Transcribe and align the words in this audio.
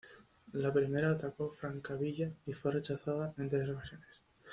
La 0.53 0.73
primera 0.73 1.11
atacó 1.11 1.51
Francavilla 1.51 2.31
y 2.47 2.53
fue 2.53 2.71
rechazada 2.71 3.35
en 3.37 3.49
tres 3.51 3.69
ocasiones. 3.69 4.23